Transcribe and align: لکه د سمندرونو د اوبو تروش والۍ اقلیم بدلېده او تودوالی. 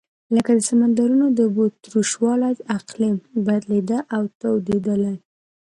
لکه 0.35 0.51
د 0.55 0.59
سمندرونو 0.69 1.25
د 1.31 1.39
اوبو 1.47 1.65
تروش 1.83 2.11
والۍ 2.23 2.53
اقلیم 2.77 3.15
بدلېده 3.45 3.99
او 4.15 4.23
تودوالی. 4.39 5.15